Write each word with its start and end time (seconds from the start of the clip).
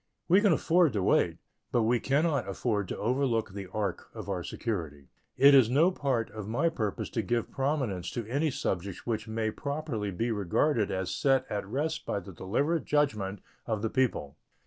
We 0.27 0.41
can 0.41 0.51
afford 0.51 0.93
to 0.93 1.03
wait, 1.03 1.37
but 1.71 1.83
we 1.83 1.99
can 1.99 2.23
not 2.23 2.49
afford 2.49 2.87
to 2.87 2.97
overlook 2.97 3.51
the 3.53 3.67
ark 3.67 4.07
of 4.15 4.29
our 4.29 4.43
security. 4.43 5.09
It 5.37 5.53
is 5.53 5.69
no 5.69 5.91
part 5.91 6.31
of 6.31 6.47
my 6.47 6.69
purpose 6.69 7.07
to 7.11 7.21
give 7.21 7.51
prominence 7.51 8.09
to 8.13 8.25
any 8.25 8.49
subject 8.49 9.05
which 9.05 9.27
may 9.27 9.51
properly 9.51 10.09
be 10.09 10.31
regarded 10.31 10.89
as 10.89 11.11
set 11.13 11.45
at 11.51 11.67
rest 11.67 12.07
by 12.07 12.19
the 12.19 12.33
deliberate 12.33 12.85
judgment 12.85 13.41
of 13.67 13.83
the 13.83 13.91
people. 13.91 14.37